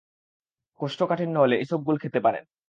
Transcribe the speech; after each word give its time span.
কোষ্ঠকাঠিন্য 0.79 1.35
হলে 1.37 1.55
ইসবগুল 1.61 1.95
খেতে 1.97 2.19
পারেন। 2.19 2.43